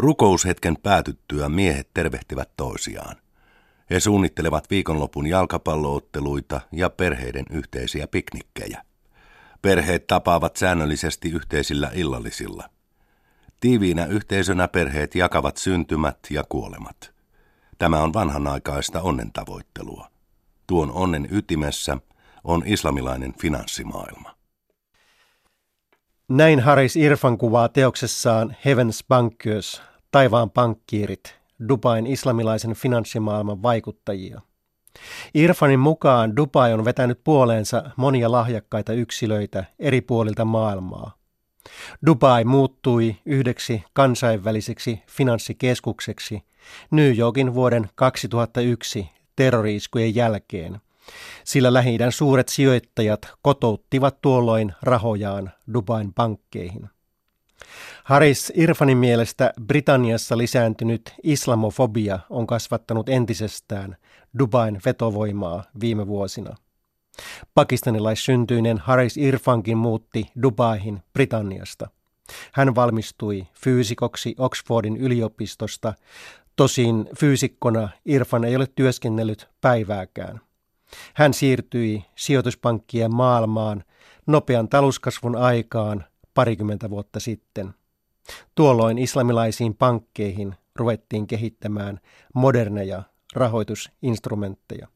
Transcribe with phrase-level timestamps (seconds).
[0.00, 3.16] Rukoushetken päätyttyä miehet tervehtivät toisiaan.
[3.90, 8.82] He suunnittelevat viikonlopun jalkapallootteluita ja perheiden yhteisiä piknikkejä.
[9.62, 12.70] Perheet tapaavat säännöllisesti yhteisillä illallisilla.
[13.60, 17.12] Tiiviinä yhteisönä perheet jakavat syntymät ja kuolemat.
[17.78, 20.10] Tämä on vanhanaikaista onnen tavoittelua.
[20.66, 21.96] Tuon onnen ytimessä
[22.44, 24.34] on islamilainen finanssimaailma.
[26.28, 34.40] Näin Haris Irfan kuvaa teoksessaan Heavens Bankers, taivaan pankkiirit, Dubain islamilaisen finanssimaailman vaikuttajia.
[35.34, 41.14] Irfanin mukaan Dubai on vetänyt puoleensa monia lahjakkaita yksilöitä eri puolilta maailmaa.
[42.06, 46.42] Dubai muuttui yhdeksi kansainväliseksi finanssikeskukseksi
[46.90, 50.80] New Yorkin vuoden 2001 terroriiskujen jälkeen,
[51.44, 56.90] sillä lähi suuret sijoittajat kotouttivat tuolloin rahojaan Dubain pankkeihin.
[58.04, 63.96] Haris Irfanin mielestä Britanniassa lisääntynyt islamofobia on kasvattanut entisestään
[64.38, 66.56] Dubain vetovoimaa viime vuosina.
[67.54, 71.90] Pakistanilaissyntyinen Haris Irfankin muutti Dubaihin Britanniasta.
[72.52, 75.94] Hän valmistui fyysikoksi Oxfordin yliopistosta,
[76.56, 80.40] tosin fyysikkona Irfan ei ole työskennellyt päivääkään.
[81.14, 83.84] Hän siirtyi sijoituspankkien maailmaan
[84.26, 87.74] nopean talouskasvun aikaan parikymmentä vuotta sitten.
[88.54, 92.00] Tuolloin islamilaisiin pankkeihin ruvettiin kehittämään
[92.34, 93.02] moderneja
[93.34, 94.88] rahoitusinstrumentteja.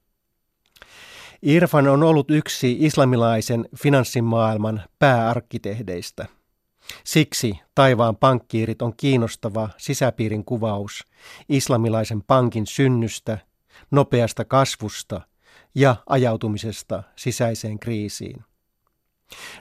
[1.43, 6.27] Irfan on ollut yksi islamilaisen finanssimaailman pääarkkitehdeistä.
[7.05, 11.05] Siksi taivaan pankkiirit on kiinnostava sisäpiirin kuvaus
[11.49, 13.39] islamilaisen pankin synnystä,
[13.91, 15.21] nopeasta kasvusta
[15.75, 18.45] ja ajautumisesta sisäiseen kriisiin.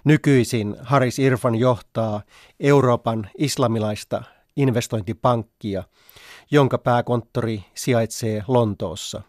[0.03, 2.21] Nykyisin Haris Irfan johtaa
[2.59, 4.23] Euroopan islamilaista
[4.55, 5.83] investointipankkia,
[6.51, 9.21] jonka pääkonttori sijaitsee Lontoossa.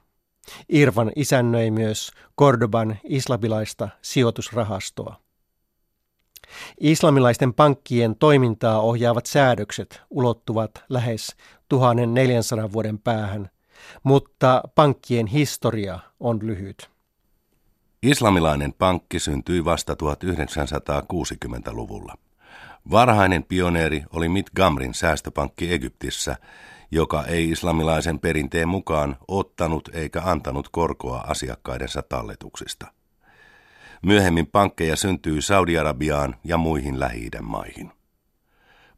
[0.68, 5.24] Irfan isännöi myös Cordoban islamilaista sijoitusrahastoa.
[6.80, 11.36] Islamilaisten pankkien toimintaa ohjaavat säädökset ulottuvat lähes
[11.68, 13.50] 1400 vuoden päähän,
[14.02, 16.93] mutta pankkien historia on lyhyt.
[18.06, 22.14] Islamilainen pankki syntyi vasta 1960-luvulla.
[22.90, 26.36] Varhainen pioneeri oli Gamrin säästöpankki Egyptissä,
[26.90, 32.86] joka ei islamilaisen perinteen mukaan ottanut eikä antanut korkoa asiakkaidensa talletuksista.
[34.02, 37.92] Myöhemmin pankkeja syntyi Saudi-Arabiaan ja muihin lähi maihin.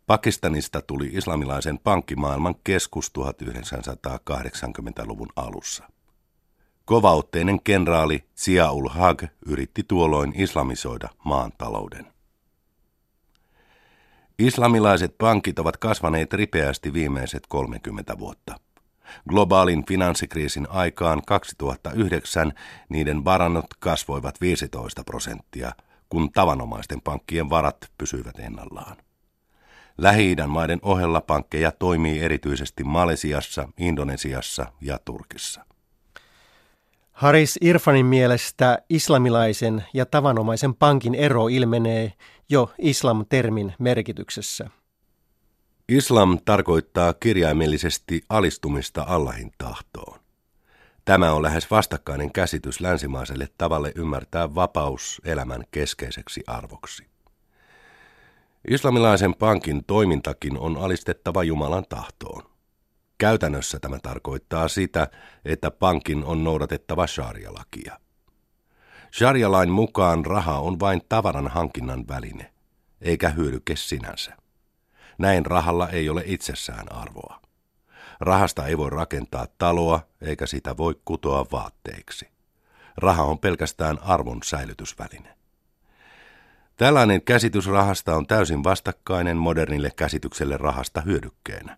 [0.06, 5.95] Pakistanista tuli islamilaisen pankkimaailman keskus 1980-luvun alussa.
[6.86, 12.06] Kovautteinen kenraali Ziaul Haq yritti tuolloin islamisoida maan talouden.
[14.38, 18.60] Islamilaiset pankit ovat kasvaneet ripeästi viimeiset 30 vuotta.
[19.28, 22.52] Globaalin finanssikriisin aikaan 2009
[22.88, 25.72] niiden varannot kasvoivat 15 prosenttia,
[26.08, 28.96] kun tavanomaisten pankkien varat pysyivät ennallaan.
[29.98, 35.75] lähi maiden ohella pankkeja toimii erityisesti Malesiassa, Indonesiassa ja Turkissa.
[37.16, 42.12] Haris Irfanin mielestä islamilaisen ja tavanomaisen pankin ero ilmenee
[42.48, 44.70] jo islam-termin merkityksessä.
[45.88, 50.20] Islam tarkoittaa kirjaimellisesti alistumista Allahin tahtoon.
[51.04, 57.06] Tämä on lähes vastakkainen käsitys länsimaiselle tavalle ymmärtää vapaus elämän keskeiseksi arvoksi.
[58.70, 62.55] Islamilaisen pankin toimintakin on alistettava Jumalan tahtoon.
[63.18, 65.08] Käytännössä tämä tarkoittaa sitä,
[65.44, 68.00] että pankin on noudatettava sharia-lakia.
[69.18, 72.52] Sharia-lain mukaan raha on vain tavaran hankinnan väline,
[73.00, 74.36] eikä hyödyke sinänsä.
[75.18, 77.40] Näin rahalla ei ole itsessään arvoa.
[78.20, 82.28] Rahasta ei voi rakentaa taloa, eikä sitä voi kutoa vaatteiksi.
[82.96, 85.36] Raha on pelkästään arvon säilytysväline.
[86.76, 91.76] Tällainen käsitys rahasta on täysin vastakkainen modernille käsitykselle rahasta hyödykkeenä.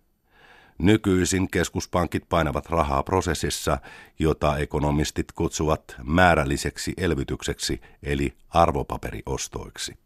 [0.78, 3.78] Nykyisin keskuspankit painavat rahaa prosessissa,
[4.19, 9.98] jota ekonomistit kutsuvat määrälliseksi elvytykseksi eli arvopaperiostoiksi.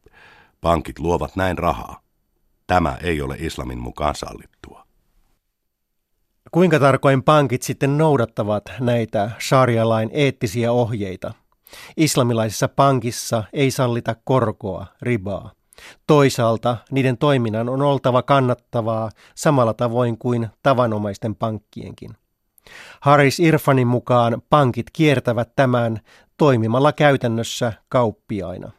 [0.60, 2.00] Pankit luovat näin rahaa.
[2.66, 4.86] Tämä ei ole islamin mukaan sallittua.
[6.50, 11.34] Kuinka tarkoin pankit sitten noudattavat näitä sharia-lain eettisiä ohjeita?
[11.96, 15.52] Islamilaisessa pankissa ei sallita korkoa, ribaa.
[16.06, 22.10] Toisaalta niiden toiminnan on oltava kannattavaa samalla tavoin kuin tavanomaisten pankkienkin.
[23.00, 26.00] Haris Irfanin mukaan pankit kiertävät tämän
[26.36, 28.70] toimimalla käytännössä kauppiaina.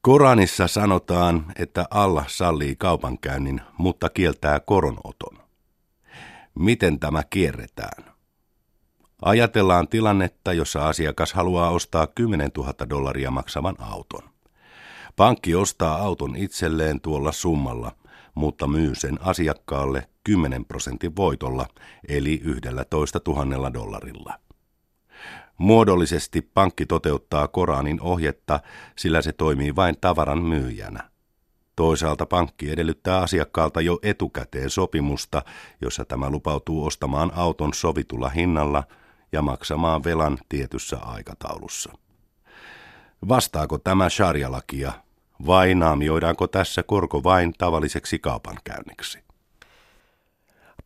[0.00, 5.38] Koranissa sanotaan, että Allah sallii kaupankäynnin, mutta kieltää koronoton.
[6.54, 8.14] Miten tämä kierretään?
[9.22, 14.35] Ajatellaan tilannetta, jossa asiakas haluaa ostaa 10 000 dollaria maksavan auton.
[15.16, 17.92] Pankki ostaa auton itselleen tuolla summalla,
[18.34, 21.66] mutta myy sen asiakkaalle 10 prosentin voitolla,
[22.08, 24.38] eli 11 000 dollarilla.
[25.58, 28.60] Muodollisesti pankki toteuttaa Koranin ohjetta,
[28.96, 31.10] sillä se toimii vain tavaran myyjänä.
[31.76, 35.42] Toisaalta pankki edellyttää asiakkaalta jo etukäteen sopimusta,
[35.80, 38.84] jossa tämä lupautuu ostamaan auton sovitulla hinnalla
[39.32, 41.92] ja maksamaan velan tietyssä aikataulussa.
[43.28, 45.05] Vastaako tämä sharia-lakia
[45.46, 49.26] vai naamioidaanko tässä korko vain tavalliseksi kaupankäynniksi?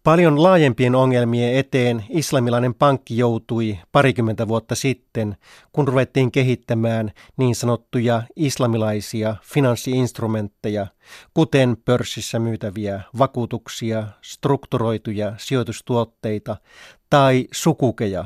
[0.04, 5.36] Paljon laajempien ongelmien eteen islamilainen pankki joutui parikymmentä vuotta sitten,
[5.72, 10.86] kun ruvettiin kehittämään niin sanottuja islamilaisia finanssiinstrumentteja,
[11.34, 16.56] kuten pörssissä myytäviä vakuutuksia, strukturoituja sijoitustuotteita
[17.10, 18.24] tai sukukeja,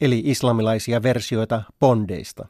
[0.00, 2.48] eli islamilaisia versioita bondeista.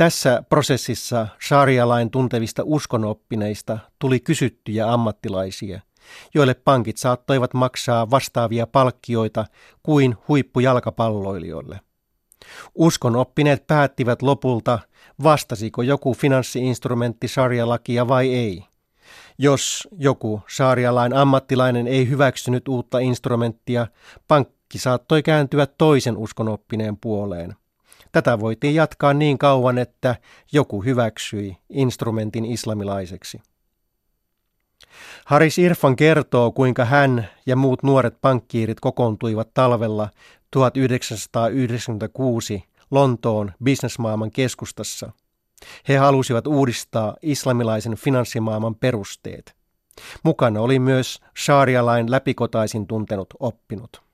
[0.00, 5.80] Tässä prosessissa sharia-lain tuntevista uskonoppineista tuli kysyttyjä ammattilaisia–
[6.34, 9.44] joille pankit saattoivat maksaa vastaavia palkkioita
[9.82, 11.80] kuin huippujalkapalloilijoille.
[12.74, 14.78] Uskon oppineet päättivät lopulta,
[15.22, 18.64] vastasiko joku finanssiinstrumentti sarjalakia vai ei.
[19.38, 23.86] Jos joku sarjalain ammattilainen ei hyväksynyt uutta instrumenttia,
[24.28, 27.59] pankki saattoi kääntyä toisen uskonoppineen puoleen.
[28.12, 30.16] Tätä voitiin jatkaa niin kauan, että
[30.52, 33.40] joku hyväksyi instrumentin islamilaiseksi.
[35.24, 40.08] Haris Irfan kertoo, kuinka hän ja muut nuoret pankkiirit kokoontuivat talvella
[40.50, 45.12] 1996 Lontoon bisnesmaailman keskustassa.
[45.88, 49.56] He halusivat uudistaa islamilaisen finanssimaailman perusteet.
[50.22, 54.09] Mukana oli myös shaarialain läpikotaisin tuntenut oppinut.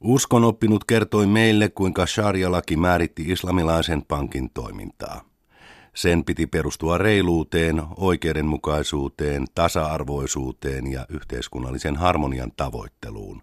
[0.00, 5.20] Uskonoppinut kertoi meille, kuinka sharia-laki määritti islamilaisen pankin toimintaa.
[5.94, 13.42] Sen piti perustua reiluuteen, oikeudenmukaisuuteen, tasa-arvoisuuteen ja yhteiskunnallisen harmonian tavoitteluun.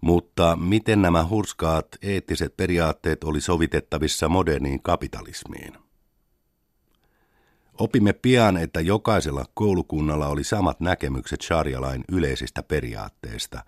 [0.00, 5.72] Mutta miten nämä hurskaat eettiset periaatteet oli sovitettavissa moderniin kapitalismiin?
[7.78, 13.64] Opimme pian, että jokaisella koulukunnalla oli samat näkemykset sharia-lain yleisistä periaatteista,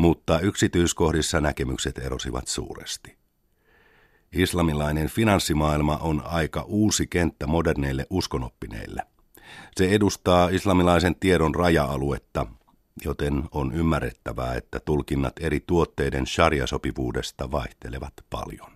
[0.00, 3.16] mutta yksityiskohdissa näkemykset erosivat suuresti.
[4.32, 9.02] Islamilainen finanssimaailma on aika uusi kenttä moderneille uskonoppineille.
[9.76, 12.46] Se edustaa islamilaisen tiedon raja-aluetta,
[13.04, 18.70] joten on ymmärrettävää, että tulkinnat eri tuotteiden sharia-sopivuudesta vaihtelevat paljon.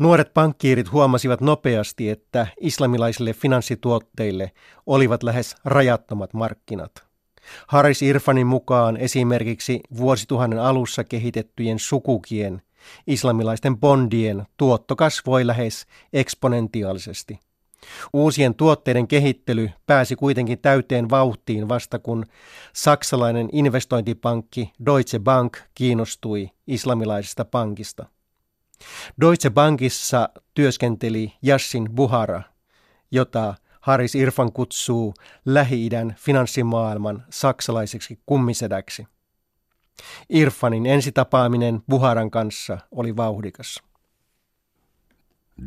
[0.00, 4.52] Nuoret pankkiirit huomasivat nopeasti, että islamilaisille finanssituotteille
[4.86, 7.13] olivat lähes rajattomat markkinat.
[7.66, 12.62] Haris Irfanin mukaan esimerkiksi vuosituhannen alussa kehitettyjen sukukien–
[13.06, 17.38] islamilaisten bondien tuotto kasvoi lähes eksponentiaalisesti.
[18.12, 22.26] Uusien tuotteiden kehittely pääsi kuitenkin täyteen vauhtiin vasta kun
[22.72, 28.06] saksalainen investointipankki Deutsche Bank kiinnostui islamilaisesta pankista.
[29.20, 32.42] Deutsche Bankissa työskenteli Yassin Buhara,
[33.10, 33.54] jota
[33.84, 35.14] Haris Irfan kutsuu
[35.44, 39.06] Lähi-idän finanssimaailman saksalaiseksi kummisedäksi.
[40.28, 43.82] Irfanin ensitapaaminen Buharan kanssa oli vauhdikas.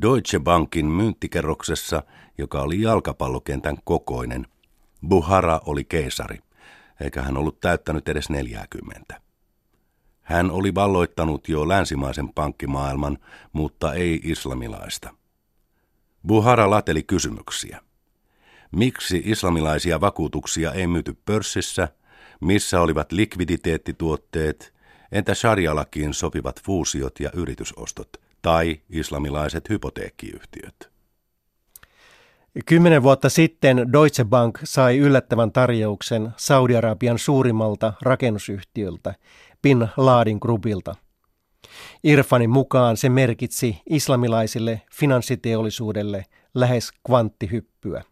[0.02, 2.04] Deutsche Bankin myyntikerroksessa,
[2.38, 4.48] joka oli jalkapallokentän kokoinen,
[5.08, 6.40] Buhara oli keisari,
[7.02, 9.22] eikä hän ollut täyttänyt edes 40.
[10.22, 13.18] Hän oli valloittanut jo länsimaisen pankkimaailman,
[13.54, 15.14] mutta ei islamilaista.
[16.28, 17.87] Buhara lateli kysymyksiä.
[18.72, 21.88] Miksi islamilaisia vakuutuksia ei myyty pörssissä–
[22.42, 24.74] missä olivat likviditeettituotteet,
[25.12, 28.10] entä sharia-lakiin sopivat fuusiot ja yritysostot
[28.42, 30.92] tai islamilaiset hypoteekkiyhtiöt?
[32.66, 39.16] Kymmenen vuotta sitten Deutsche Bank sai yllättävän tarjouksen Saudi-Arabian suurimmalta rakennusyhtiöltä,
[39.62, 40.96] Bin Laden Groupilta.
[42.04, 48.04] Irfanin mukaan se merkitsi islamilaisille finanssiteollisuudelle lähes kvanttihyppyä.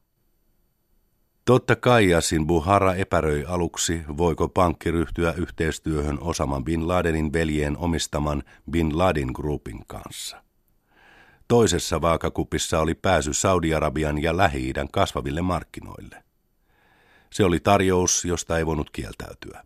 [1.45, 8.43] Totta kai Yassin Buhara epäröi aluksi, voiko pankki ryhtyä yhteistyöhön Osama Bin Ladenin veljen omistaman
[8.71, 10.43] Bin Laden Groupin kanssa.
[11.47, 16.23] Toisessa vaakakupissa oli pääsy Saudi-Arabian ja Lähi-idän kasvaville markkinoille.
[17.29, 19.63] Se oli tarjous, josta ei voinut kieltäytyä.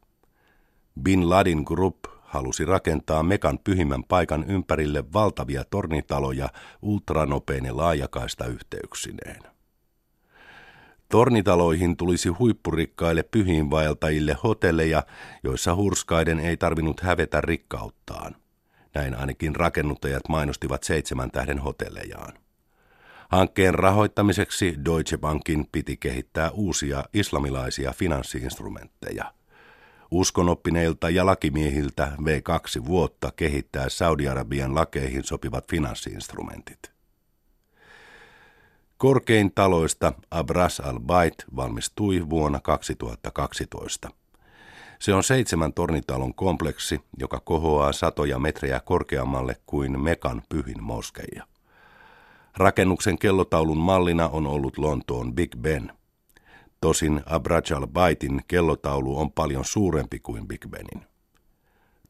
[1.02, 6.50] Bin Laden Group halusi rakentaa Mekan pyhimmän paikan ympärille valtavia tornitaloja
[6.82, 9.59] ultranopein ja laajakaista yhteyksineen.
[11.10, 15.04] Tornitaloihin tulisi huippurikkaille pyhiinvaeltajille hotelleja,
[15.44, 18.36] joissa hurskaiden ei tarvinnut hävetä rikkauttaan.
[18.94, 22.34] Näin ainakin rakennuttajat mainostivat seitsemän tähden hotellejaan.
[23.30, 29.34] Hankkeen rahoittamiseksi Deutsche Bankin piti kehittää uusia islamilaisia finanssiinstrumentteja.
[30.12, 36.99] Uskonoppineilta ja lakimiehiltä vei kaksi vuotta kehittää Saudi-Arabian lakeihin sopivat finanssiinstrumentit.
[39.00, 44.10] Korkein taloista Abras al-Bait valmistui vuonna 2012.
[45.00, 51.48] Se on seitsemän tornitalon kompleksi, joka kohoaa satoja metrejä korkeammalle kuin Mekan pyhin moskeija.
[52.58, 55.92] Rakennuksen kellotaulun mallina on ollut Lontoon Big Ben.
[56.82, 61.06] Tosin Abraj al-Baitin kellotaulu on paljon suurempi kuin Big Benin.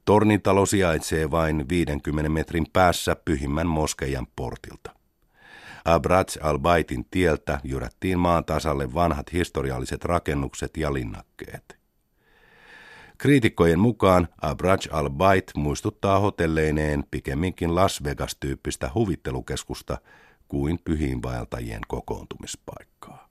[0.06, 4.99] Tornitalo sijaitsee vain 50 metrin päässä pyhimmän moskeijan portilta.
[5.86, 11.80] Abraj al-Baitin tieltä jyrättiin maan tasalle vanhat historialliset rakennukset ja linnakkeet.
[13.18, 19.98] Kriitikkojen mukaan Abraj al-Bait muistuttaa hotelleineen pikemminkin Las Vegas-tyyppistä huvittelukeskusta
[20.48, 23.29] kuin pyhiinvaeltajien kokoontumispaikkaa.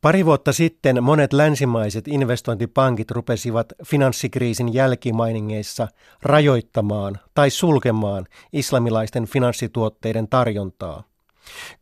[0.00, 5.88] Pari vuotta sitten monet länsimaiset investointipankit rupesivat finanssikriisin jälkimainingeissa
[6.22, 11.02] rajoittamaan tai sulkemaan islamilaisten finanssituotteiden tarjontaa.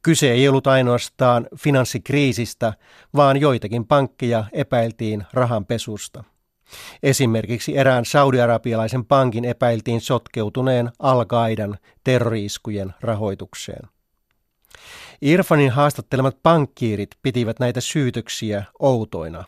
[0.03, 2.73] Kyse ei ollut ainoastaan finanssikriisistä,
[3.17, 6.25] vaan joitakin pankkeja epäiltiin rahanpesusta.
[7.03, 13.89] Esimerkiksi erään saudiarabialaisen pankin epäiltiin sotkeutuneen Al-Qaidan terroriiskujen rahoitukseen.
[15.23, 19.45] Irfanin haastattelemat pankkiirit pitivät näitä syytöksiä outoina.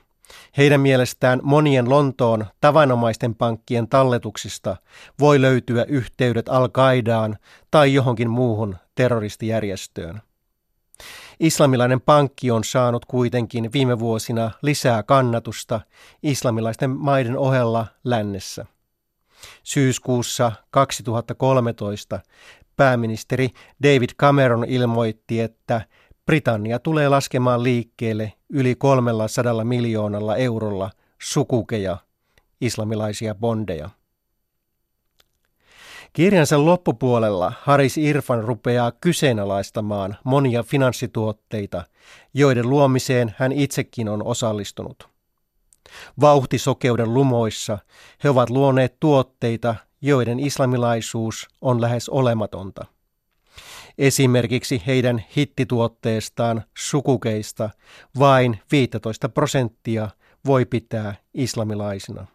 [0.57, 4.77] Heidän mielestään monien Lontoon tavanomaisten pankkien talletuksista
[5.21, 7.37] voi löytyä yhteydet Al-Qaidaan
[7.71, 10.21] tai johonkin muuhun terroristijärjestöön.
[11.41, 15.81] Islamilainen pankki on saanut kuitenkin viime vuosina lisää kannatusta
[16.23, 18.67] islamilaisten maiden ohella lännessä.
[19.63, 22.21] Syyskuussa 2013
[22.79, 23.49] pääministeri
[23.83, 25.81] David Cameron ilmoitti, että
[26.27, 30.91] Britannia tulee laskemaan liikkeelle yli 300 miljoonalla eurolla
[31.23, 31.97] sukukeja,
[32.61, 33.91] islamilaisia bondeja.
[36.13, 41.85] Kirjansa loppupuolella Haris Irfan rupeaa kyseenalaistamaan monia finanssituotteita,
[42.35, 45.09] joiden luomiseen hän itsekin on osallistunut.
[46.21, 47.79] Vauhtisokeuden lumoissa
[48.25, 52.87] he ovat luoneet tuotteita, joiden islamilaisuus on lähes olematonta.
[53.99, 57.71] Esimerkiksi heidän hittituotteestaan sukukeista
[58.19, 60.09] vain 15 prosenttia
[60.47, 62.27] voi pitää islamilaisina.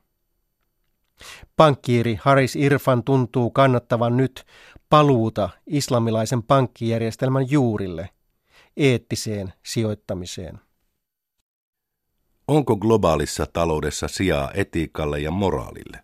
[1.56, 4.46] Pankkiiri Haris Irfan tuntuu kannattavan nyt
[4.90, 8.10] paluuta islamilaisen pankkijärjestelmän juurille,
[8.78, 10.60] eettiseen sijoittamiseen.
[12.48, 16.04] Onko globaalissa taloudessa sijaa etiikalle ja moraalille?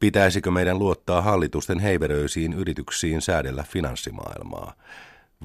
[0.00, 4.74] Pitäisikö meidän luottaa hallitusten heiveröisiin yrityksiin säädellä finanssimaailmaa?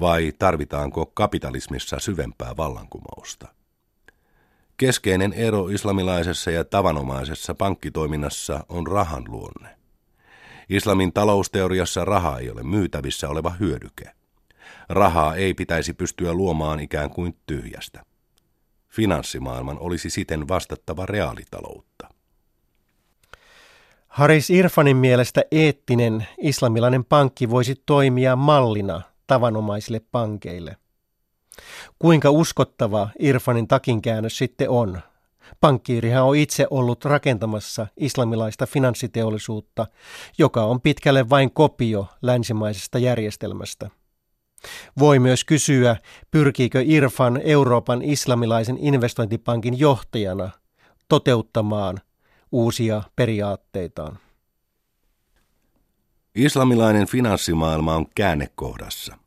[0.00, 3.48] Vai tarvitaanko kapitalismissa syvempää vallankumousta?
[4.76, 9.68] Keskeinen ero islamilaisessa ja tavanomaisessa pankkitoiminnassa on rahan luonne.
[10.68, 14.04] Islamin talousteoriassa raha ei ole myytävissä oleva hyödyke.
[14.88, 18.04] Rahaa ei pitäisi pystyä luomaan ikään kuin tyhjästä.
[18.88, 22.11] Finanssimaailman olisi siten vastattava reaalitaloutta.
[24.12, 30.76] Haris Irfanin mielestä eettinen islamilainen pankki voisi toimia mallina tavanomaisille pankeille.
[31.98, 35.00] Kuinka uskottava Irfanin takinkäännös sitten on?
[35.60, 39.86] Pankkiirihan on itse ollut rakentamassa islamilaista finanssiteollisuutta,
[40.38, 43.90] joka on pitkälle vain kopio länsimaisesta järjestelmästä.
[44.98, 45.96] Voi myös kysyä,
[46.30, 50.50] pyrkiikö Irfan Euroopan islamilaisen investointipankin johtajana
[51.08, 52.00] toteuttamaan
[52.52, 54.18] uusia periaatteitaan.
[56.34, 59.18] Islamilainen finanssimaailma on käännekohdassa.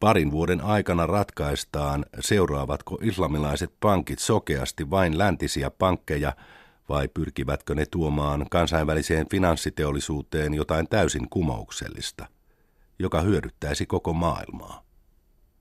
[0.00, 6.32] Parin vuoden aikana ratkaistaan, seuraavatko islamilaiset pankit sokeasti vain läntisiä pankkeja
[6.88, 12.26] vai pyrkivätkö ne tuomaan kansainväliseen finanssiteollisuuteen jotain täysin kumouksellista,
[12.98, 14.83] joka hyödyttäisi koko maailmaa.